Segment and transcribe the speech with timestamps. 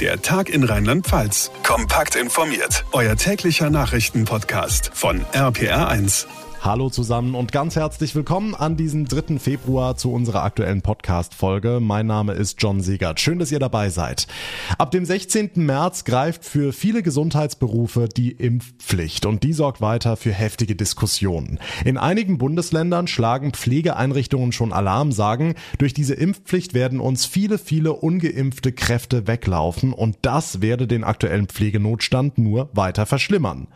[0.00, 1.52] Der Tag in Rheinland-Pfalz.
[1.62, 2.84] Kompakt informiert.
[2.90, 6.26] Euer täglicher Nachrichtenpodcast von RPR1.
[6.64, 9.38] Hallo zusammen und ganz herzlich willkommen an diesem 3.
[9.38, 11.78] Februar zu unserer aktuellen Podcast-Folge.
[11.78, 13.20] Mein Name ist John Segert.
[13.20, 14.26] Schön, dass ihr dabei seid.
[14.78, 15.50] Ab dem 16.
[15.56, 21.58] März greift für viele Gesundheitsberufe die Impfpflicht und die sorgt weiter für heftige Diskussionen.
[21.84, 27.92] In einigen Bundesländern schlagen Pflegeeinrichtungen schon Alarm, sagen, durch diese Impfpflicht werden uns viele, viele
[27.92, 33.68] ungeimpfte Kräfte weglaufen und das werde den aktuellen Pflegenotstand nur weiter verschlimmern.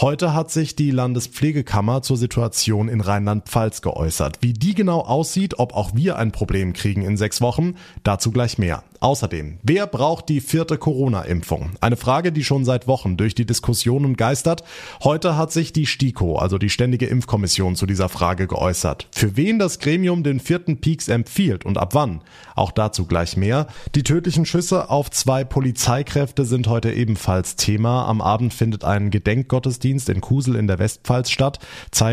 [0.00, 4.38] Heute hat sich die Landespflegekammer zur Situation in Rheinland-Pfalz geäußert.
[4.40, 7.74] Wie die genau aussieht, ob auch wir ein Problem kriegen in sechs Wochen,
[8.04, 8.84] dazu gleich mehr.
[9.02, 11.70] Außerdem, wer braucht die vierte Corona-Impfung?
[11.80, 14.62] Eine Frage, die schon seit Wochen durch die Diskussionen geistert.
[15.02, 19.08] Heute hat sich die STIKO, also die Ständige Impfkommission, zu dieser Frage geäußert.
[19.10, 22.20] Für wen das Gremium den vierten Peaks empfiehlt und ab wann?
[22.54, 23.66] Auch dazu gleich mehr.
[23.96, 28.06] Die tödlichen Schüsse auf zwei Polizeikräfte sind heute ebenfalls Thema.
[28.06, 31.58] Am Abend findet ein Gedenkgottesdienst in Kusel in der Westpfalz statt.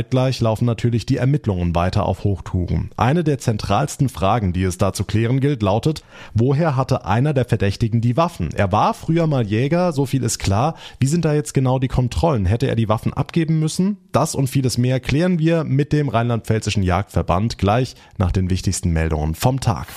[0.10, 2.90] Zeitgleich laufen natürlich die Ermittlungen weiter auf Hochtouren.
[2.98, 7.46] Eine der zentralsten Fragen, die es da zu klären gilt, lautet, woher hatte einer der
[7.46, 8.50] Verdächtigen die Waffen.
[8.56, 10.74] Er war früher mal Jäger, so viel ist klar.
[11.00, 12.48] Wie sind da jetzt genau die Kontrollen?
[12.48, 13.98] Hätte er die Waffen abgeben müssen?
[14.12, 19.36] Das und vieles mehr klären wir mit dem Rheinland-Pfälzischen Jagdverband gleich nach den wichtigsten Meldungen
[19.36, 19.90] vom Tag.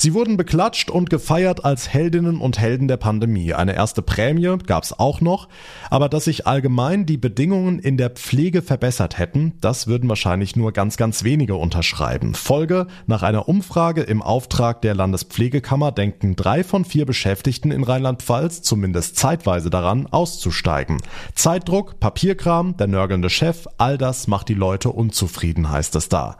[0.00, 3.52] Sie wurden beklatscht und gefeiert als Heldinnen und Helden der Pandemie.
[3.52, 5.48] Eine erste Prämie gab's auch noch,
[5.90, 10.72] aber dass sich allgemein die Bedingungen in der Pflege verbessert hätten, das würden wahrscheinlich nur
[10.72, 12.34] ganz, ganz wenige unterschreiben.
[12.34, 18.62] Folge, nach einer Umfrage im Auftrag der Landespflegekammer denken drei von vier Beschäftigten in Rheinland-Pfalz
[18.62, 20.98] zumindest zeitweise daran, auszusteigen.
[21.34, 26.36] Zeitdruck, Papierkram, der nörgelnde Chef, all das macht die Leute unzufrieden, heißt es da.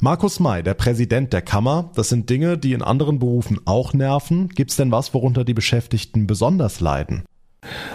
[0.00, 2.82] Markus May, der Präsident der Kammer, das sind Dinge, die in
[3.18, 4.48] Berufen auch nerven?
[4.48, 7.24] Gibt es denn was, worunter die Beschäftigten besonders leiden?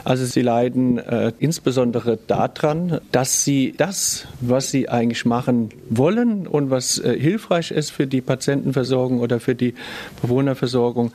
[0.03, 6.69] Also sie leiden äh, insbesondere daran, dass sie das, was sie eigentlich machen wollen und
[6.69, 9.73] was äh, hilfreich ist für die Patientenversorgung oder für die
[10.21, 11.11] Bewohnerversorgung,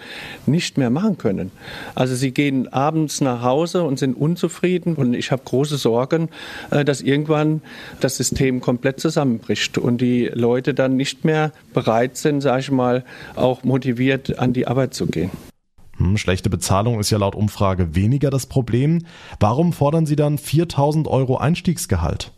[0.47, 1.53] nicht mehr machen können.
[1.95, 6.29] Also sie gehen abends nach Hause und sind unzufrieden und ich habe große Sorgen,
[6.71, 7.63] äh, dass irgendwann
[8.01, 13.05] das System komplett zusammenbricht und die Leute dann nicht mehr bereit sind, sage ich mal,
[13.37, 15.31] auch motiviert an die Arbeit zu gehen.
[16.01, 19.05] Hm, schlechte Bezahlung ist ja laut Umfrage weniger das Problem.
[19.39, 22.33] Warum fordern Sie dann 4000 Euro Einstiegsgehalt?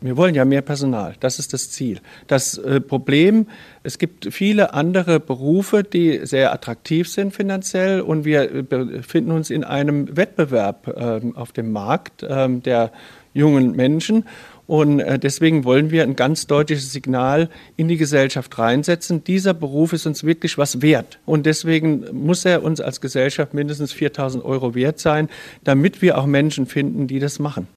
[0.00, 1.14] Wir wollen ja mehr Personal.
[1.20, 2.00] Das ist das Ziel.
[2.26, 3.46] Das äh, Problem,
[3.84, 9.50] es gibt viele andere Berufe, die sehr attraktiv sind finanziell und wir äh, befinden uns
[9.50, 12.90] in einem Wettbewerb äh, auf dem Markt äh, der
[13.34, 14.24] jungen Menschen.
[14.66, 19.24] Und äh, deswegen wollen wir ein ganz deutliches Signal in die Gesellschaft reinsetzen.
[19.24, 21.18] Dieser Beruf ist uns wirklich was wert.
[21.26, 25.28] Und deswegen muss er uns als Gesellschaft mindestens 4000 Euro wert sein,
[25.64, 27.68] damit wir auch Menschen finden, die das machen.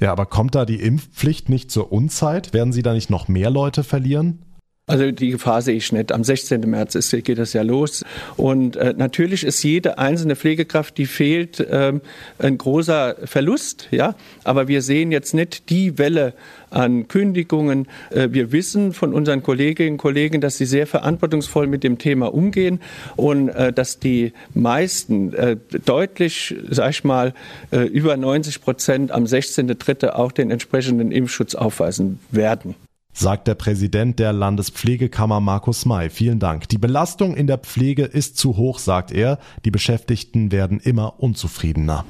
[0.00, 2.52] Ja, aber kommt da die Impfpflicht nicht zur Unzeit?
[2.52, 4.40] Werden Sie da nicht noch mehr Leute verlieren?
[4.86, 6.12] Also die Gefahr sehe ich nicht.
[6.12, 6.60] Am 16.
[6.68, 8.04] März ist, geht das ja los.
[8.36, 12.02] Und äh, natürlich ist jede einzelne Pflegekraft, die fehlt, ähm,
[12.38, 13.88] ein großer Verlust.
[13.92, 14.14] Ja,
[14.44, 16.34] aber wir sehen jetzt nicht die Welle
[16.68, 17.88] an Kündigungen.
[18.10, 22.34] Äh, wir wissen von unseren Kolleginnen und Kollegen, dass sie sehr verantwortungsvoll mit dem Thema
[22.34, 22.78] umgehen
[23.16, 25.56] und äh, dass die meisten äh,
[25.86, 27.32] deutlich, sag ich mal,
[27.70, 30.10] äh, über 90 Prozent am 16.3.
[30.10, 32.74] auch den entsprechenden Impfschutz aufweisen werden
[33.14, 36.10] sagt der Präsident der Landespflegekammer Markus May.
[36.10, 36.68] Vielen Dank.
[36.68, 39.38] Die Belastung in der Pflege ist zu hoch, sagt er.
[39.64, 42.04] Die Beschäftigten werden immer unzufriedener.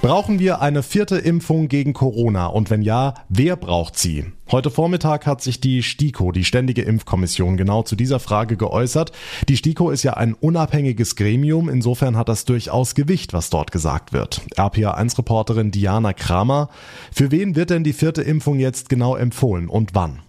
[0.00, 2.46] Brauchen wir eine vierte Impfung gegen Corona?
[2.46, 4.26] Und wenn ja, wer braucht sie?
[4.48, 9.10] Heute Vormittag hat sich die STIKO, die Ständige Impfkommission, genau zu dieser Frage geäußert.
[9.48, 14.12] Die STIKO ist ja ein unabhängiges Gremium, insofern hat das durchaus Gewicht, was dort gesagt
[14.12, 14.42] wird.
[14.56, 16.68] RPA1-Reporterin Diana Kramer,
[17.12, 20.20] für wen wird denn die vierte Impfung jetzt genau empfohlen und wann?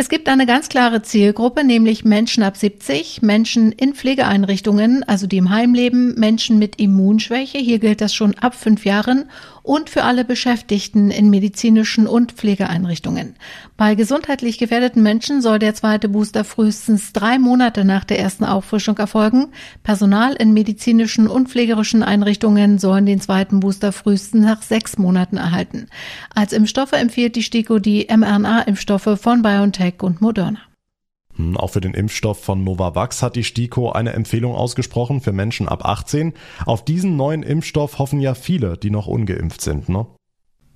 [0.00, 5.38] Es gibt eine ganz klare Zielgruppe, nämlich Menschen ab 70, Menschen in Pflegeeinrichtungen, also die
[5.38, 9.24] im Heim leben, Menschen mit Immunschwäche, hier gilt das schon ab fünf Jahren,
[9.64, 13.34] und für alle Beschäftigten in medizinischen und Pflegeeinrichtungen.
[13.76, 18.96] Bei gesundheitlich gefährdeten Menschen soll der zweite Booster frühestens drei Monate nach der ersten Auffrischung
[18.96, 19.48] erfolgen.
[19.82, 25.88] Personal in medizinischen und pflegerischen Einrichtungen sollen den zweiten Booster frühestens nach sechs Monaten erhalten.
[26.34, 30.60] Als Impfstoffe empfiehlt die STIKO die mRNA-Impfstoffe von BioNTech und Moderna.
[31.36, 35.68] Hm, auch für den Impfstoff von Novavax hat die STIKO eine Empfehlung ausgesprochen für Menschen
[35.68, 36.34] ab 18.
[36.66, 40.06] Auf diesen neuen Impfstoff hoffen ja viele, die noch ungeimpft sind, ne?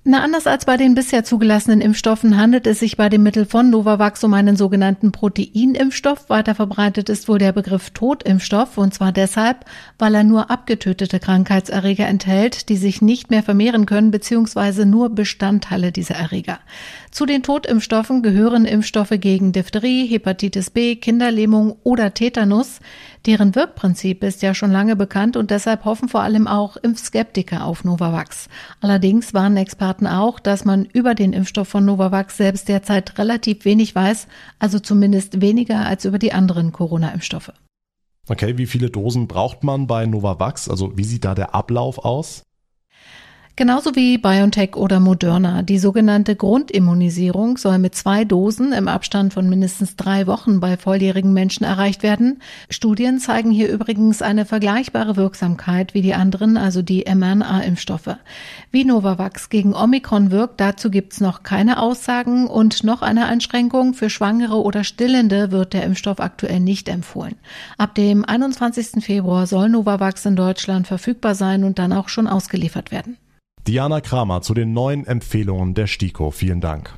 [0.05, 3.69] Na, anders als bei den bisher zugelassenen Impfstoffen handelt es sich bei dem Mittel von
[3.69, 6.29] Novavax um einen sogenannten Proteinimpfstoff.
[6.29, 9.63] Weiter verbreitet ist wohl der Begriff Totimpfstoff und zwar deshalb,
[9.97, 14.83] weil er nur abgetötete Krankheitserreger enthält, die sich nicht mehr vermehren können bzw.
[14.83, 16.59] nur Bestandteile dieser Erreger.
[17.09, 22.81] Zu den Totimpfstoffen gehören Impfstoffe gegen Diphtherie, Hepatitis B, Kinderlähmung oder Tetanus.
[23.25, 27.85] Deren Wirkprinzip ist ja schon lange bekannt und deshalb hoffen vor allem auch Impfskeptiker auf
[27.85, 28.49] Novavax.
[28.81, 33.95] Allerdings warnen Experten auch, dass man über den Impfstoff von Novavax selbst derzeit relativ wenig
[33.95, 34.27] weiß,
[34.59, 37.53] also zumindest weniger als über die anderen Corona-Impfstoffe.
[38.27, 40.69] Okay, wie viele Dosen braucht man bei Novavax?
[40.69, 42.43] Also wie sieht da der Ablauf aus?
[43.55, 45.61] Genauso wie BioNTech oder Moderna.
[45.61, 51.33] Die sogenannte Grundimmunisierung soll mit zwei Dosen im Abstand von mindestens drei Wochen bei volljährigen
[51.33, 52.41] Menschen erreicht werden.
[52.71, 58.17] Studien zeigen hier übrigens eine vergleichbare Wirksamkeit wie die anderen, also die mRNA-Impfstoffe.
[58.71, 63.93] Wie Novavax gegen Omikron wirkt, dazu gibt's noch keine Aussagen und noch eine Einschränkung.
[63.93, 67.35] Für Schwangere oder Stillende wird der Impfstoff aktuell nicht empfohlen.
[67.77, 69.05] Ab dem 21.
[69.05, 73.17] Februar soll Novavax in Deutschland verfügbar sein und dann auch schon ausgeliefert werden.
[73.67, 76.31] Diana Kramer zu den neuen Empfehlungen der STIKO.
[76.31, 76.97] Vielen Dank.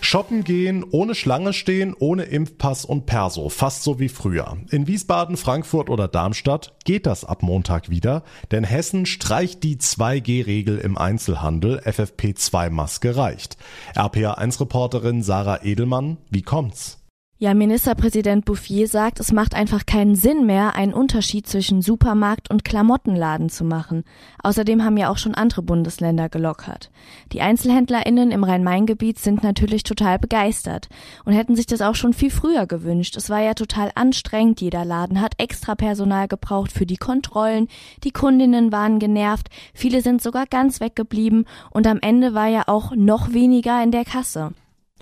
[0.00, 4.56] Shoppen gehen, ohne Schlange stehen, ohne Impfpass und Perso, fast so wie früher.
[4.70, 10.78] In Wiesbaden, Frankfurt oder Darmstadt geht das ab Montag wieder, denn Hessen streicht die 2G-Regel
[10.78, 13.56] im Einzelhandel, FFP2-Maske reicht.
[13.94, 16.99] RPA1-Reporterin Sarah Edelmann, wie kommt's?
[17.42, 22.66] Ja, Ministerpräsident Bouffier sagt, es macht einfach keinen Sinn mehr, einen Unterschied zwischen Supermarkt und
[22.66, 24.04] Klamottenladen zu machen.
[24.42, 26.90] Außerdem haben ja auch schon andere Bundesländer gelockert.
[27.32, 30.90] Die Einzelhändlerinnen im Rhein-Main-Gebiet sind natürlich total begeistert
[31.24, 33.16] und hätten sich das auch schon viel früher gewünscht.
[33.16, 37.68] Es war ja total anstrengend, jeder Laden hat extra Personal gebraucht für die Kontrollen,
[38.04, 42.94] die Kundinnen waren genervt, viele sind sogar ganz weggeblieben und am Ende war ja auch
[42.94, 44.52] noch weniger in der Kasse.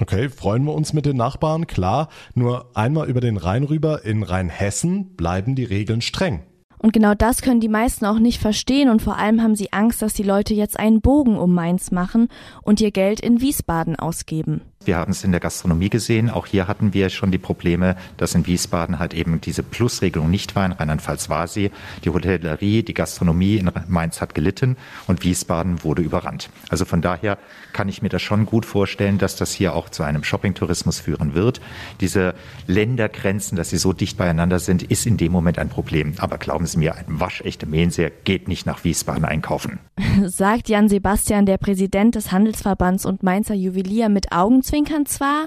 [0.01, 2.09] Okay, freuen wir uns mit den Nachbarn, klar.
[2.35, 6.45] Nur einmal über den Rhein rüber in Rheinhessen bleiben die Regeln streng.
[6.79, 10.01] Und genau das können die meisten auch nicht verstehen und vor allem haben sie Angst,
[10.01, 12.29] dass die Leute jetzt einen Bogen um Mainz machen
[12.63, 14.63] und ihr Geld in Wiesbaden ausgeben.
[14.85, 16.31] Wir haben es in der Gastronomie gesehen.
[16.31, 20.57] Auch hier hatten wir schon die Probleme, dass in Wiesbaden halt eben diese Plusregelung nicht
[20.57, 20.65] war.
[20.65, 21.71] In Rheinland-Pfalz war sie.
[22.05, 24.77] Die Hotellerie, die Gastronomie in Mainz hat gelitten
[25.07, 26.49] und Wiesbaden wurde überrannt.
[26.71, 27.39] Also von daher
[27.73, 31.35] kann ich mir das schon gut vorstellen, dass das hier auch zu einem Shoppingtourismus führen
[31.35, 31.61] wird.
[32.01, 32.35] Diese
[32.67, 36.15] Ländergrenzen, dass sie so dicht beieinander sind, ist in dem Moment ein Problem.
[36.19, 39.81] Aber glauben Sie mir, ein waschechter Mähenseher geht nicht nach Wiesbaden einkaufen.
[40.25, 45.47] Sagt Jan Sebastian, der Präsident des Handelsverbands und Mainzer Juwelier mit Augenzwinkern Augenzwinkern zwar,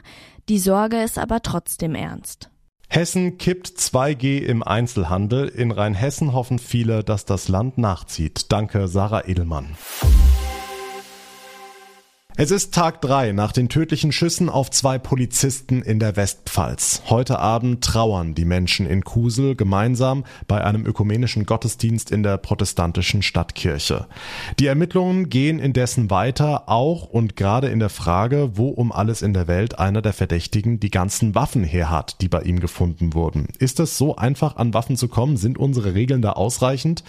[0.50, 2.50] die Sorge ist aber trotzdem ernst.
[2.88, 5.47] Hessen kippt 2G im Einzelhandel.
[5.47, 8.51] In Rheinhessen hoffen viele, dass das Land nachzieht.
[8.51, 9.75] Danke, Sarah Edelmann.
[12.38, 17.01] Es ist Tag drei nach den tödlichen Schüssen auf zwei Polizisten in der Westpfalz.
[17.10, 23.22] Heute Abend trauern die Menschen in Kusel gemeinsam bei einem ökumenischen Gottesdienst in der protestantischen
[23.22, 24.07] Stadtkirche.
[24.60, 29.33] Die Ermittlungen gehen indessen weiter, auch und gerade in der Frage, wo um alles in
[29.33, 33.50] der Welt einer der Verdächtigen die ganzen Waffen her hat, die bei ihm gefunden wurden.
[33.60, 35.36] Ist es so einfach an Waffen zu kommen?
[35.36, 37.04] Sind unsere Regeln da ausreichend?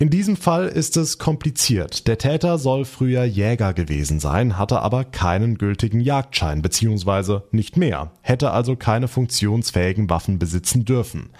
[0.00, 2.08] In diesem Fall ist es kompliziert.
[2.08, 7.42] Der Täter soll früher Jäger gewesen sein, hatte aber keinen gültigen Jagdschein bzw.
[7.52, 11.30] nicht mehr, hätte also keine funktionsfähigen Waffen besitzen dürfen.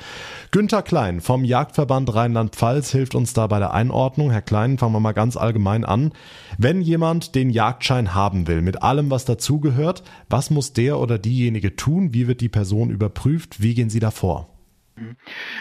[0.52, 4.30] Günter Klein vom Jagdverband Rheinland-Pfalz hilft uns da bei der Einordnung.
[4.30, 6.12] Herr Klein, fangen wir mal ganz allgemein an.
[6.56, 11.75] Wenn jemand den Jagdschein haben will, mit allem, was dazugehört, was muss der oder diejenige
[11.75, 12.14] tun?
[12.14, 13.61] Wie wird die Person überprüft?
[13.61, 14.55] Wie gehen Sie da vor?
[14.96, 15.16] Mhm.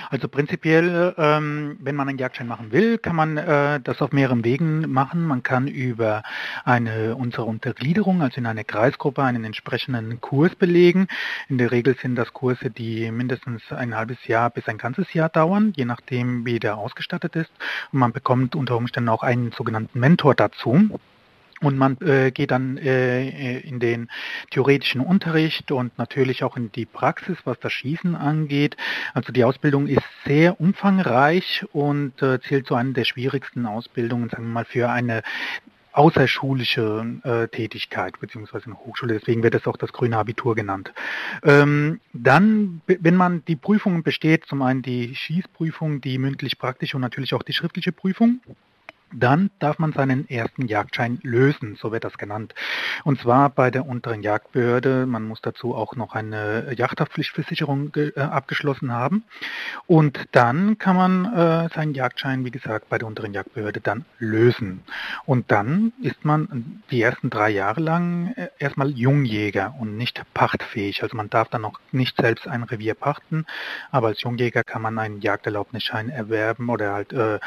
[0.09, 4.45] Also prinzipiell, ähm, wenn man einen Jagdschein machen will, kann man äh, das auf mehreren
[4.45, 5.25] Wegen machen.
[5.25, 6.23] Man kann über
[6.63, 11.07] eine unsere Untergliederung, also in eine Kreisgruppe, einen entsprechenden Kurs belegen.
[11.49, 15.29] In der Regel sind das Kurse, die mindestens ein halbes Jahr bis ein ganzes Jahr
[15.29, 17.51] dauern, je nachdem, wie der ausgestattet ist.
[17.91, 20.97] Und man bekommt unter Umständen auch einen sogenannten Mentor dazu.
[21.62, 24.09] Und man äh, geht dann äh, äh, in den
[24.51, 28.75] theoretischen Unterricht und natürlich auch in die Praxis, was das Schießen angeht.
[29.13, 34.43] Also die Ausbildung ist sehr umfangreich und äh, zählt zu einer der schwierigsten Ausbildungen, sagen
[34.43, 35.24] wir mal, für eine
[35.93, 39.13] außerschulische äh, Tätigkeit beziehungsweise eine Hochschule.
[39.13, 40.93] Deswegen wird es auch das grüne Abitur genannt.
[41.43, 47.01] Ähm, dann, wenn man die Prüfungen besteht, zum einen die Schießprüfung, die mündlich praktische und
[47.01, 48.41] natürlich auch die schriftliche Prüfung,
[49.19, 52.53] dann darf man seinen ersten Jagdschein lösen, so wird das genannt.
[53.03, 55.05] Und zwar bei der unteren Jagdbehörde.
[55.05, 59.24] Man muss dazu auch noch eine Yachthaftpflichtversicherung äh, abgeschlossen haben.
[59.88, 64.84] Und dann kann man äh, seinen Jagdschein, wie gesagt, bei der unteren Jagdbehörde dann lösen.
[65.25, 71.03] Und dann ist man die ersten drei Jahre lang äh, erstmal Jungjäger und nicht pachtfähig.
[71.03, 73.45] Also man darf dann noch nicht selbst ein Revier pachten,
[73.91, 77.39] aber als Jungjäger kann man einen Jagderlaubnisschein erwerben oder halt äh,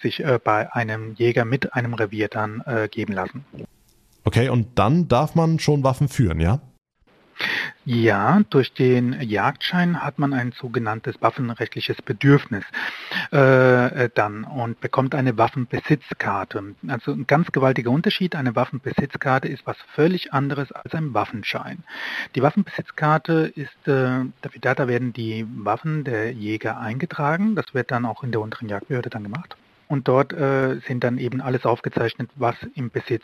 [0.00, 3.44] sich äh, bei einem Jäger mit einem Revier dann äh, geben lassen.
[4.24, 6.60] Okay, und dann darf man schon Waffen führen, ja?
[7.84, 12.64] Ja, durch den Jagdschein hat man ein sogenanntes waffenrechtliches Bedürfnis
[13.32, 16.74] äh, äh, dann und bekommt eine Waffenbesitzkarte.
[16.88, 18.34] Also ein ganz gewaltiger Unterschied.
[18.34, 21.84] Eine Waffenbesitzkarte ist was völlig anderes als ein Waffenschein.
[22.34, 27.54] Die Waffenbesitzkarte ist äh, dafür da, da werden die Waffen der Jäger eingetragen.
[27.54, 29.56] Das wird dann auch in der unteren Jagdbehörde dann gemacht.
[29.88, 33.22] Und dort äh, sind dann eben alles aufgezeichnet, was im Besitz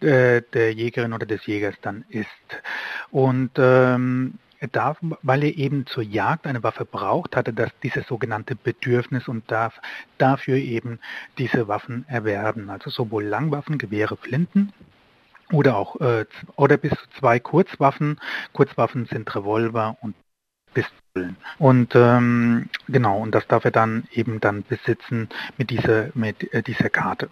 [0.00, 2.28] äh, der Jägerin oder des Jägers dann ist.
[3.10, 4.34] Und ähm,
[4.72, 9.28] darf, weil er eben zur Jagd eine Waffe braucht, hat er das, dieses sogenannte Bedürfnis
[9.28, 9.80] und darf
[10.18, 11.00] dafür eben
[11.38, 12.70] diese Waffen erwerben.
[12.70, 14.72] Also sowohl Langwaffen, Gewehre, Flinten
[15.52, 18.20] oder auch äh, oder bis zu zwei Kurzwaffen.
[18.52, 20.14] Kurzwaffen sind Revolver und
[20.74, 21.36] Pistolen.
[21.58, 26.62] Und ähm, genau, und das darf er dann eben dann besitzen mit dieser, mit äh,
[26.62, 27.30] dieser Karte.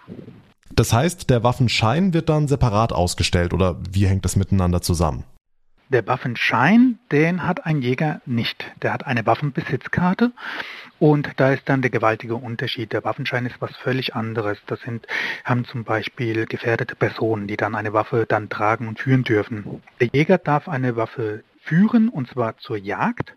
[0.74, 5.24] Das heißt, der Waffenschein wird dann separat ausgestellt oder wie hängt das miteinander zusammen?
[5.90, 8.64] Der Waffenschein, den hat ein Jäger nicht.
[8.80, 10.32] Der hat eine Waffenbesitzkarte
[10.98, 12.94] und da ist dann der gewaltige Unterschied.
[12.94, 14.56] Der Waffenschein ist was völlig anderes.
[14.66, 15.06] Das sind,
[15.44, 19.82] haben zum Beispiel gefährdete Personen, die dann eine Waffe dann tragen und führen dürfen.
[20.00, 23.34] Der Jäger darf eine Waffe führen, und zwar zur Jagd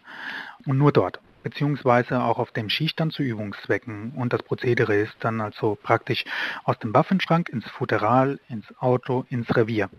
[0.65, 4.13] und nur dort beziehungsweise auch auf dem Schießstand zu Übungszwecken.
[4.15, 6.25] Und das Prozedere ist dann also praktisch
[6.63, 9.91] aus dem Waffenschrank ins Futteral, ins Auto, ins Revier.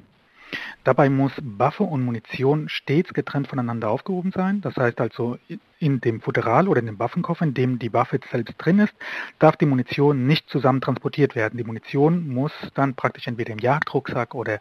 [0.84, 4.60] Dabei muss Waffe und Munition stets getrennt voneinander aufgehoben sein.
[4.60, 5.36] Das heißt also,
[5.78, 8.94] in dem Futteral oder in dem Waffenkoffer, in dem die Waffe selbst drin ist,
[9.38, 11.56] darf die Munition nicht zusammen transportiert werden.
[11.56, 14.60] Die Munition muss dann praktisch entweder im Jagdrucksack oder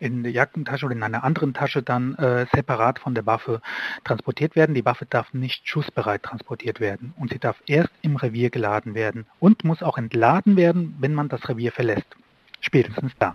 [0.00, 3.60] in der Jagdentasche oder in einer anderen Tasche dann äh, separat von der Waffe
[4.04, 4.74] transportiert werden.
[4.74, 9.26] Die Waffe darf nicht schussbereit transportiert werden und sie darf erst im Revier geladen werden
[9.38, 12.16] und muss auch entladen werden, wenn man das Revier verlässt.
[12.60, 13.34] Spätestens da.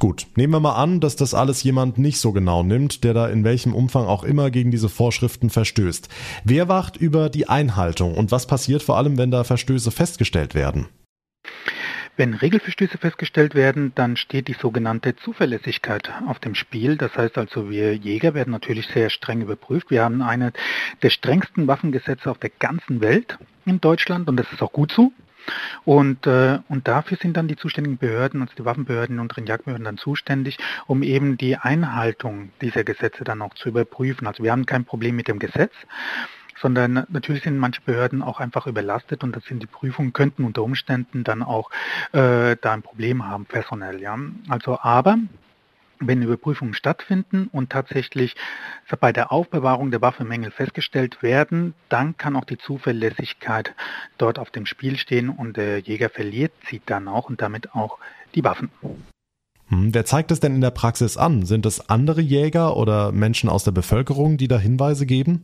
[0.00, 3.28] Gut, nehmen wir mal an, dass das alles jemand nicht so genau nimmt, der da
[3.28, 6.08] in welchem Umfang auch immer gegen diese Vorschriften verstößt.
[6.44, 10.88] Wer wacht über die Einhaltung und was passiert vor allem, wenn da Verstöße festgestellt werden?
[12.16, 16.96] Wenn Regelverstöße festgestellt werden, dann steht die sogenannte Zuverlässigkeit auf dem Spiel.
[16.96, 19.90] Das heißt also, wir Jäger werden natürlich sehr streng überprüft.
[19.90, 20.52] Wir haben eine
[21.02, 25.12] der strengsten Waffengesetze auf der ganzen Welt in Deutschland und das ist auch gut so.
[25.84, 29.84] Und, äh, und dafür sind dann die zuständigen Behörden, also die Waffenbehörden und den Jagdbehörden
[29.84, 34.26] dann zuständig, um eben die Einhaltung dieser Gesetze dann auch zu überprüfen.
[34.26, 35.72] Also wir haben kein Problem mit dem Gesetz
[36.60, 40.62] sondern natürlich sind manche Behörden auch einfach überlastet und das sind die Prüfungen könnten unter
[40.62, 41.70] Umständen dann auch
[42.12, 44.00] äh, da ein Problem haben personell.
[44.00, 45.18] Ja, also aber
[46.00, 48.36] wenn Überprüfungen stattfinden und tatsächlich
[48.96, 53.74] bei der Aufbewahrung der Waffe Mängel festgestellt werden, dann kann auch die Zuverlässigkeit
[54.16, 57.98] dort auf dem Spiel stehen und der Jäger verliert sie dann auch und damit auch
[58.34, 58.70] die Waffen.
[59.68, 61.44] Hm, wer zeigt es denn in der Praxis an?
[61.44, 65.42] Sind es andere Jäger oder Menschen aus der Bevölkerung, die da Hinweise geben?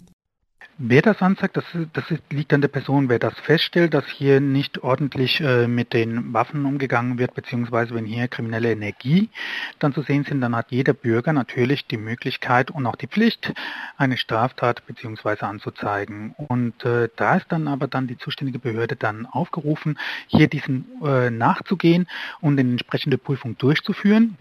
[0.77, 3.09] Wer das anzeigt, das, das liegt an der Person.
[3.09, 8.07] Wer das feststellt, dass hier nicht ordentlich äh, mit den Waffen umgegangen wird, beziehungsweise wenn
[8.07, 9.31] hier kriminelle Energie
[9.79, 13.53] dann zu sehen sind, dann hat jeder Bürger natürlich die Möglichkeit und auch die Pflicht,
[13.97, 16.35] eine Straftat beziehungsweise anzuzeigen.
[16.37, 21.31] Und äh, da ist dann aber dann die zuständige Behörde dann aufgerufen, hier diesen äh,
[21.31, 22.09] nachzugehen
[22.41, 24.37] und eine entsprechende Prüfung durchzuführen.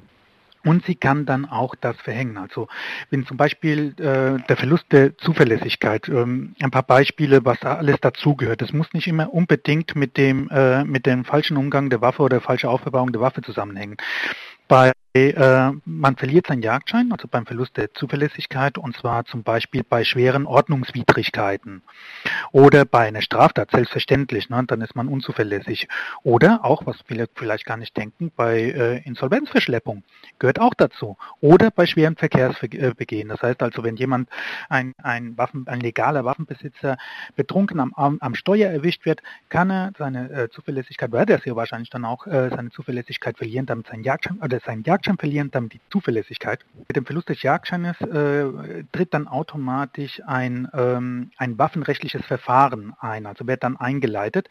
[0.65, 2.38] Und sie kann dann auch das verhängen.
[2.38, 2.67] Also
[3.10, 8.62] wenn zum Beispiel äh, der Verlust der Zuverlässigkeit, ähm, ein paar Beispiele, was alles dazugehört.
[8.62, 12.39] Das muss nicht immer unbedingt mit dem, äh, mit dem falschen Umgang der Waffe oder
[12.39, 13.98] falscher Aufbewahrung der Waffe zusammenhängen.
[14.67, 20.03] Bei man verliert seinen Jagdschein, also beim Verlust der Zuverlässigkeit, und zwar zum Beispiel bei
[20.03, 21.84] schweren Ordnungswidrigkeiten
[22.51, 25.88] oder bei einer Straftat, selbstverständlich, ne, dann ist man unzuverlässig.
[26.24, 30.03] Oder auch, was viele vielleicht gar nicht denken, bei äh, Insolvenzverschleppung
[30.39, 31.15] gehört auch dazu.
[31.41, 33.29] Oder bei schweren Verkehrsbegehen.
[33.29, 34.29] Das heißt also, wenn jemand,
[34.70, 36.98] ein, ein, Waffen, ein legaler Waffenbesitzer,
[37.36, 41.55] betrunken am, am, am Steuer erwischt wird, kann er seine äh, Zuverlässigkeit, wird er sehr
[41.55, 45.52] wahrscheinlich dann auch äh, seine Zuverlässigkeit verlieren, damit sein Jagdschein oder sein Jagd Jagdschein verlieren
[45.52, 46.64] dann die Zuverlässigkeit.
[46.88, 53.26] Mit dem Verlust des Jagdscheines äh, tritt dann automatisch ein, ähm, ein waffenrechtliches Verfahren ein,
[53.26, 54.48] also wird dann eingeleitet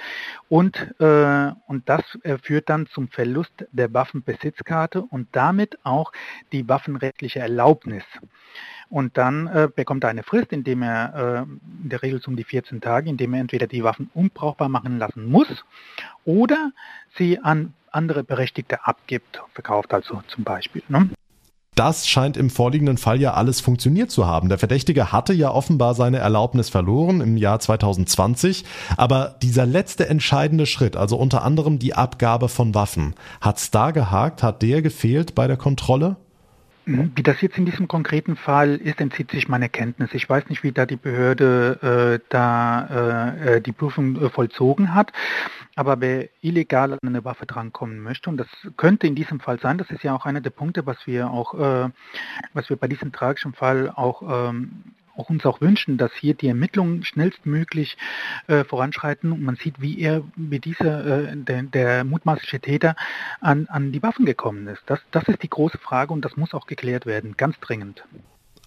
[0.51, 6.13] und, äh, und das äh, führt dann zum Verlust der Waffenbesitzkarte und damit auch
[6.53, 8.05] die waffenrechtliche Erlaubnis.
[8.93, 12.45] Und dann äh, bekommt er eine Frist, indem er äh, in der Regel um die
[12.45, 15.65] 14 Tage, indem er entweder die Waffen unbrauchbar machen lassen muss
[16.27, 16.73] oder
[17.17, 20.83] sie an andere Berechtigte abgibt, verkauft also zum Beispiel.
[20.89, 21.09] Ne?
[21.75, 24.51] Das scheint im vorliegenden Fall ja alles funktioniert zu haben.
[24.51, 28.67] Der Verdächtige hatte ja offenbar seine Erlaubnis verloren im Jahr 2020,
[28.99, 34.43] aber dieser letzte entscheidende Schritt, also unter anderem die Abgabe von Waffen, hat's da gehakt,
[34.43, 36.17] hat der gefehlt bei der Kontrolle?
[36.85, 37.13] Mhm.
[37.15, 40.11] Wie das jetzt in diesem konkreten Fall ist, entzieht sich meine Kenntnis.
[40.15, 44.95] Ich weiß nicht, wie da die Behörde äh, da äh, äh die Prüfung äh, vollzogen
[44.95, 45.13] hat.
[45.75, 49.79] Aber wer illegal an eine Waffe drankommen möchte, und das könnte in diesem Fall sein,
[49.79, 51.89] das ist ja auch einer der Punkte, was wir auch, äh,
[52.53, 54.83] was wir bei diesem tragischen Fall auch ähm,
[55.17, 57.97] auch uns auch wünschen, dass hier die Ermittlungen schnellstmöglich
[58.47, 62.97] äh, voranschreiten und man sieht, wie er, wie dieser, äh, der, der mutmaßliche Täter
[63.41, 64.83] an, an die Waffen gekommen ist.
[64.87, 68.05] Das, das ist die große Frage und das muss auch geklärt werden, ganz dringend.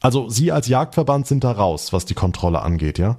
[0.02, 3.18] Also Sie als Jagdverband sind da raus, was die Kontrolle angeht, ja?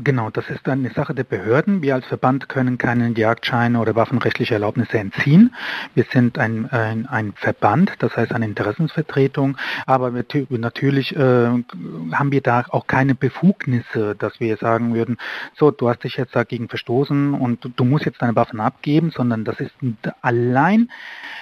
[0.00, 1.82] Genau, das ist eine Sache der Behörden.
[1.82, 5.52] Wir als Verband können keinen Jagdscheine oder waffenrechtliche Erlaubnisse entziehen.
[5.96, 12.30] Wir sind ein, ein, ein Verband, das heißt eine Interessensvertretung, aber wir, natürlich äh, haben
[12.30, 15.18] wir da auch keine Befugnisse, dass wir sagen würden,
[15.56, 19.10] so, du hast dich jetzt dagegen verstoßen und du, du musst jetzt deine Waffen abgeben,
[19.10, 19.74] sondern das ist
[20.22, 20.92] allein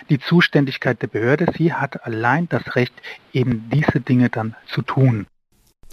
[0.09, 1.45] die Zuständigkeit der Behörde.
[1.59, 2.95] Sie hat allein das Recht,
[3.35, 5.27] eben diese Dinge dann zu tun.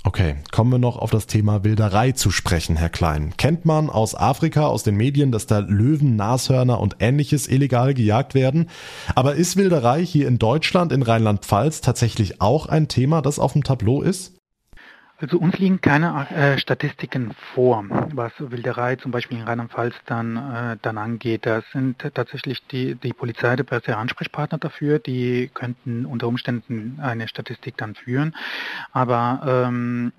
[0.06, 3.36] Okay, kommen wir noch auf das Thema Wilderei zu sprechen, Herr Klein.
[3.38, 8.34] Kennt man aus Afrika, aus den Medien, dass da Löwen, Nashörner und ähnliches illegal gejagt
[8.34, 8.70] werden?
[9.16, 13.64] Aber ist Wilderei hier in Deutschland, in Rheinland-Pfalz tatsächlich auch ein Thema, das auf dem
[13.64, 14.34] Tableau ist?
[15.20, 20.78] Also uns liegen keine äh, Statistiken vor, was Wilderei zum Beispiel in Rheinland-Pfalz dann, äh,
[20.82, 21.46] dann angeht.
[21.46, 25.00] Da sind tatsächlich die, die Polizei der beste Ansprechpartner dafür.
[25.00, 28.36] Die könnten unter Umständen eine Statistik dann führen.
[28.92, 30.14] Aber ähm,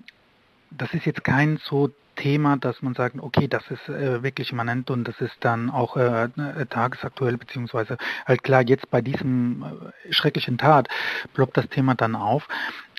[0.71, 4.90] das ist jetzt kein so Thema, dass man sagt, okay, das ist äh, wirklich immanent
[4.90, 10.12] und das ist dann auch äh, äh, tagesaktuell, beziehungsweise halt klar, jetzt bei diesem äh,
[10.12, 10.88] schrecklichen Tat
[11.35, 12.49] ploppt das Thema dann auf.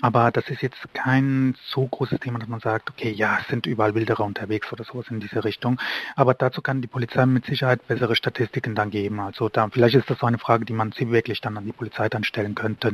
[0.01, 3.65] Aber das ist jetzt kein so großes Thema, dass man sagt, okay, ja, es sind
[3.65, 5.79] überall Wilderer unterwegs oder sowas in diese Richtung.
[6.15, 9.19] Aber dazu kann die Polizei mit Sicherheit bessere Statistiken dann geben.
[9.19, 11.71] Also da, vielleicht ist das so eine Frage, die man sie wirklich dann an die
[11.71, 12.93] Polizei dann stellen könnte.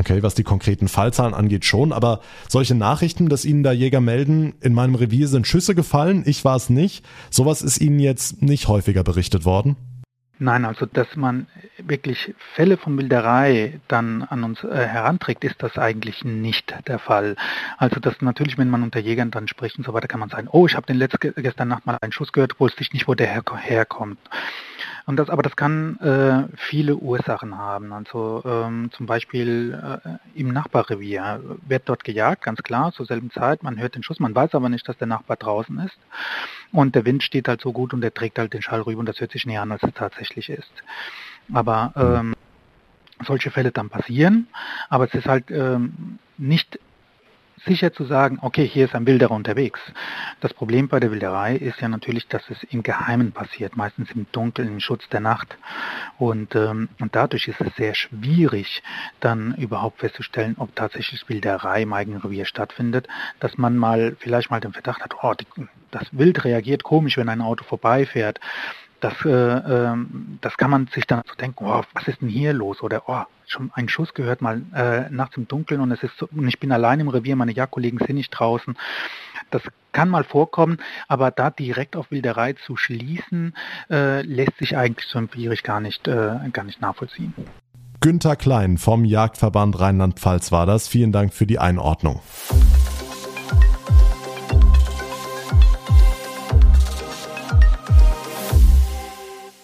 [0.00, 4.54] Okay, was die konkreten Fallzahlen angeht schon, aber solche Nachrichten, dass Ihnen da Jäger melden,
[4.60, 8.68] in meinem Revier sind Schüsse gefallen, ich war es nicht, sowas ist Ihnen jetzt nicht
[8.68, 9.76] häufiger berichtet worden?
[10.38, 11.46] Nein, also dass man
[11.78, 17.36] wirklich Fälle von Wilderei dann an uns äh, heranträgt, ist das eigentlich nicht der Fall.
[17.76, 20.48] Also dass natürlich, wenn man unter Jägern dann spricht und so weiter, kann man sagen,
[20.50, 23.14] oh, ich habe den letzten gestern Nacht mal einen Schuss gehört, wusste ich nicht, wo
[23.14, 24.18] der her herkommt.
[25.06, 27.92] Und das, aber das kann äh, viele Ursachen haben.
[27.92, 33.62] Also ähm, zum Beispiel äh, im Nachbarrevier wird dort gejagt, ganz klar, zur selben Zeit.
[33.62, 35.98] Man hört den Schuss, man weiß aber nicht, dass der Nachbar draußen ist.
[36.70, 39.06] Und der Wind steht halt so gut und der trägt halt den Schall rüber und
[39.06, 40.72] das hört sich näher an, als es tatsächlich ist.
[41.52, 42.34] Aber ähm,
[43.24, 44.46] solche Fälle dann passieren,
[44.88, 46.78] aber es ist halt ähm, nicht
[47.64, 49.80] sicher zu sagen, okay, hier ist ein Wilderer unterwegs.
[50.40, 54.26] Das Problem bei der Wilderei ist ja natürlich, dass es im Geheimen passiert, meistens im
[54.32, 55.56] Dunkeln, im Schutz der Nacht.
[56.18, 58.82] Und, ähm, und dadurch ist es sehr schwierig,
[59.20, 63.08] dann überhaupt festzustellen, ob tatsächlich Wilderei im eigenen Revier stattfindet,
[63.40, 65.46] dass man mal vielleicht mal den Verdacht hat, oh, die,
[65.90, 68.40] das Wild reagiert komisch, wenn ein Auto vorbeifährt
[69.02, 69.96] das, äh, äh,
[70.40, 72.82] das kann man sich dann so denken, oh, was ist denn hier los?
[72.82, 76.28] Oder oh, schon ein Schuss gehört mal äh, nachts im Dunkeln und es ist so,
[76.30, 78.76] und ich bin allein im Revier, meine Jagdkollegen sind nicht draußen.
[79.50, 83.54] Das kann mal vorkommen, aber da direkt auf Wilderei zu schließen,
[83.90, 87.34] äh, lässt sich eigentlich so empirisch gar nicht, äh, gar nicht nachvollziehen.
[88.00, 90.88] Günther Klein vom Jagdverband Rheinland-Pfalz war das.
[90.88, 92.20] Vielen Dank für die Einordnung.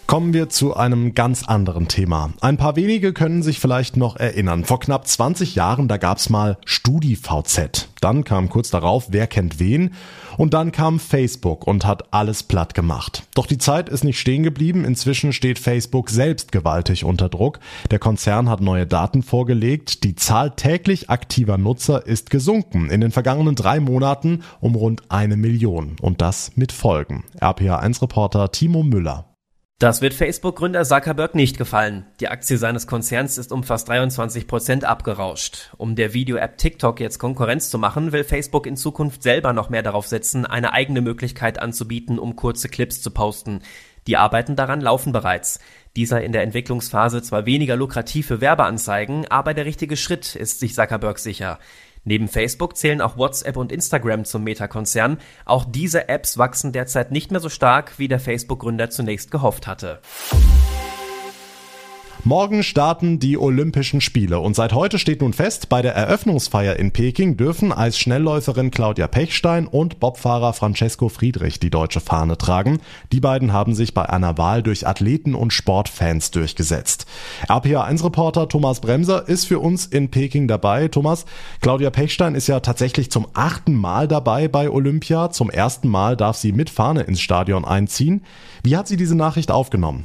[0.08, 2.30] Kommen wir zu einem ganz anderen Thema.
[2.40, 4.64] Ein paar wenige können sich vielleicht noch erinnern.
[4.64, 7.90] Vor knapp 20 Jahren, da gab's mal StudiVZ.
[8.00, 9.90] Dann kam kurz darauf Wer kennt wen?
[10.38, 13.24] Und dann kam Facebook und hat alles platt gemacht.
[13.34, 14.86] Doch die Zeit ist nicht stehen geblieben.
[14.86, 17.60] Inzwischen steht Facebook selbst gewaltig unter Druck.
[17.90, 20.04] Der Konzern hat neue Daten vorgelegt.
[20.04, 22.88] Die Zahl täglich aktiver Nutzer ist gesunken.
[22.88, 25.96] In den vergangenen drei Monaten um rund eine Million.
[26.00, 27.24] Und das mit Folgen.
[27.42, 29.27] RPA1-Reporter Timo Müller.
[29.80, 32.04] Das wird Facebook-Gründer Zuckerberg nicht gefallen.
[32.18, 35.70] Die Aktie seines Konzerns ist um fast 23 Prozent abgerauscht.
[35.76, 39.84] Um der Video-App TikTok jetzt Konkurrenz zu machen, will Facebook in Zukunft selber noch mehr
[39.84, 43.60] darauf setzen, eine eigene Möglichkeit anzubieten, um kurze Clips zu posten.
[44.08, 45.60] Die Arbeiten daran laufen bereits.
[45.94, 51.20] Dieser in der Entwicklungsphase zwar weniger lukrative Werbeanzeigen, aber der richtige Schritt ist sich Zuckerberg
[51.20, 51.60] sicher.
[52.08, 55.18] Neben Facebook zählen auch WhatsApp und Instagram zum Meta-Konzern.
[55.44, 60.00] Auch diese Apps wachsen derzeit nicht mehr so stark, wie der Facebook-Gründer zunächst gehofft hatte.
[62.24, 66.90] Morgen starten die Olympischen Spiele und seit heute steht nun fest, bei der Eröffnungsfeier in
[66.90, 72.80] Peking dürfen Eisschnellläuferin Claudia Pechstein und Bobfahrer Francesco Friedrich die deutsche Fahne tragen.
[73.12, 77.06] Die beiden haben sich bei einer Wahl durch Athleten und Sportfans durchgesetzt.
[77.46, 80.88] RPA1-Reporter Thomas Bremser ist für uns in Peking dabei.
[80.88, 81.24] Thomas,
[81.60, 85.30] Claudia Pechstein ist ja tatsächlich zum achten Mal dabei bei Olympia.
[85.30, 88.24] Zum ersten Mal darf sie mit Fahne ins Stadion einziehen.
[88.64, 90.04] Wie hat sie diese Nachricht aufgenommen?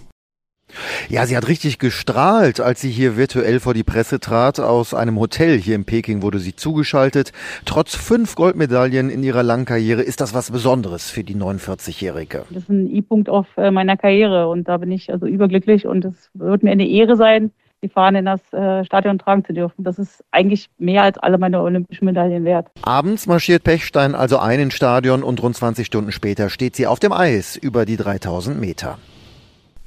[1.09, 4.59] Ja, sie hat richtig gestrahlt, als sie hier virtuell vor die Presse trat.
[4.59, 7.31] Aus einem Hotel hier in Peking wurde sie zugeschaltet.
[7.65, 12.45] Trotz fünf Goldmedaillen in ihrer langen Karriere ist das was Besonderes für die 49-Jährige.
[12.49, 16.05] Das ist ein I-Punkt auf äh, meiner Karriere und da bin ich also überglücklich und
[16.05, 17.51] es wird mir eine Ehre sein,
[17.83, 19.83] die Fahne in das äh, Stadion tragen zu dürfen.
[19.83, 22.67] Das ist eigentlich mehr als alle meine olympischen Medaillen wert.
[22.81, 26.99] Abends marschiert Pechstein also ein ins Stadion und rund 20 Stunden später steht sie auf
[26.99, 28.97] dem Eis über die 3000 Meter.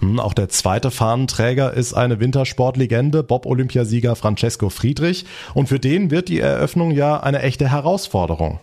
[0.07, 5.27] Hm, auch der zweite Fahnenträger ist eine Wintersportlegende, Bob-Olympiasieger Francesco Friedrich.
[5.55, 8.61] Und für den wird die Eröffnung ja eine echte Herausforderung.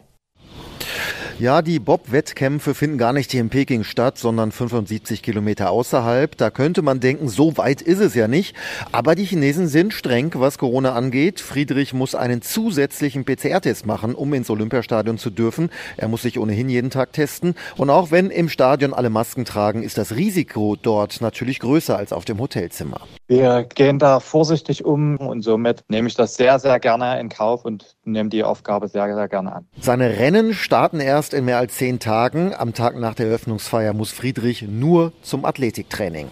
[1.44, 6.38] Ja, die Bob-Wettkämpfe finden gar nicht hier in Peking statt, sondern 75 Kilometer außerhalb.
[6.38, 8.56] Da könnte man denken, so weit ist es ja nicht.
[8.94, 11.42] Aber die Chinesen sind streng, was Corona angeht.
[11.42, 15.70] Friedrich muss einen zusätzlichen PCR-Test machen, um ins Olympiastadion zu dürfen.
[15.98, 17.56] Er muss sich ohnehin jeden Tag testen.
[17.76, 22.14] Und auch wenn im Stadion alle Masken tragen, ist das Risiko dort natürlich größer als
[22.14, 23.02] auf dem Hotelzimmer.
[23.28, 27.66] Wir gehen da vorsichtig um und somit nehme ich das sehr, sehr gerne in Kauf
[27.66, 29.68] und nehme die Aufgabe sehr, sehr gerne an.
[29.82, 32.54] Seine Rennen starten erst in mehr als zehn Tagen.
[32.54, 36.28] Am Tag nach der Eröffnungsfeier muss Friedrich nur zum Athletiktraining.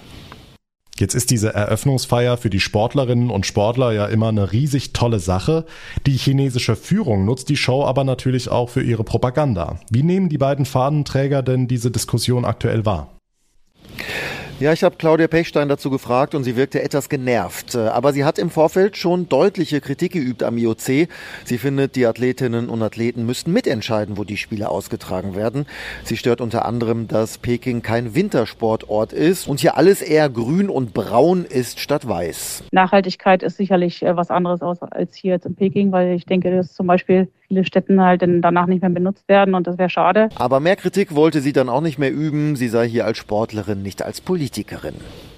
[0.97, 5.65] Jetzt ist diese Eröffnungsfeier für die Sportlerinnen und Sportler ja immer eine riesig tolle Sache.
[6.05, 9.79] Die chinesische Führung nutzt die Show aber natürlich auch für ihre Propaganda.
[9.89, 13.17] Wie nehmen die beiden Fahnenträger denn diese Diskussion aktuell wahr?
[14.61, 17.73] Ja, ich habe Claudia Pechstein dazu gefragt und sie wirkte etwas genervt.
[17.73, 21.07] Äh, aber sie hat im Vorfeld schon deutliche Kritik geübt am IOC.
[21.45, 25.65] Sie findet, die Athletinnen und Athleten müssten mitentscheiden, wo die Spiele ausgetragen werden.
[26.03, 30.93] Sie stört unter anderem, dass Peking kein Wintersportort ist und hier alles eher grün und
[30.93, 32.65] braun ist statt weiß.
[32.71, 36.75] Nachhaltigkeit ist sicherlich äh, was anderes als hier jetzt in Peking, weil ich denke, dass
[36.75, 40.29] zum Beispiel viele Städten halt danach nicht mehr benutzt werden und das wäre schade.
[40.35, 42.55] Aber mehr Kritik wollte sie dann auch nicht mehr üben.
[42.55, 44.61] Sie sei hier als Sportlerin, nicht als Politikerin.
[44.61, 45.30] Politikerin.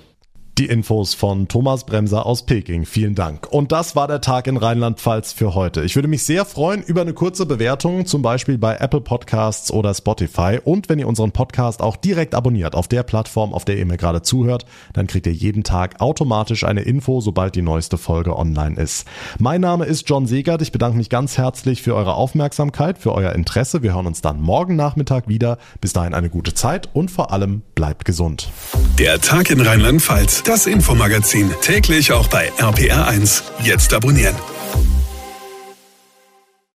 [0.59, 2.85] Die Infos von Thomas Bremser aus Peking.
[2.85, 3.51] Vielen Dank.
[3.51, 5.81] Und das war der Tag in Rheinland-Pfalz für heute.
[5.81, 9.95] Ich würde mich sehr freuen über eine kurze Bewertung, zum Beispiel bei Apple Podcasts oder
[9.95, 10.59] Spotify.
[10.63, 13.97] Und wenn ihr unseren Podcast auch direkt abonniert auf der Plattform, auf der ihr mir
[13.97, 18.79] gerade zuhört, dann kriegt ihr jeden Tag automatisch eine Info, sobald die neueste Folge online
[18.79, 19.07] ist.
[19.39, 20.61] Mein Name ist John Segert.
[20.61, 23.81] Ich bedanke mich ganz herzlich für eure Aufmerksamkeit, für euer Interesse.
[23.81, 25.57] Wir hören uns dann morgen Nachmittag wieder.
[25.81, 28.51] Bis dahin eine gute Zeit und vor allem bleibt gesund.
[28.99, 31.53] Der Tag in Rheinland-Pfalz das Infomagazin.
[31.61, 33.43] Täglich auch bei RPR1.
[33.63, 34.35] Jetzt abonnieren.